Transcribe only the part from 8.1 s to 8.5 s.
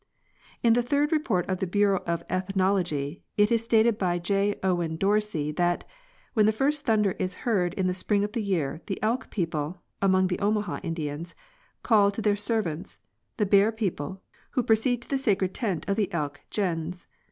of the